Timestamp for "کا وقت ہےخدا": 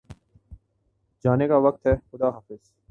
1.47-2.29